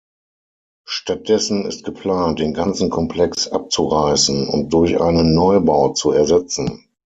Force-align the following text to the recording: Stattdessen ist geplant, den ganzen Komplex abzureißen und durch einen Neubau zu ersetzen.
Stattdessen 0.87 1.63
ist 1.67 1.83
geplant, 1.83 2.39
den 2.39 2.55
ganzen 2.55 2.89
Komplex 2.89 3.47
abzureißen 3.47 4.47
und 4.47 4.73
durch 4.73 4.99
einen 4.99 5.35
Neubau 5.35 5.89
zu 5.93 6.09
ersetzen. 6.09 6.87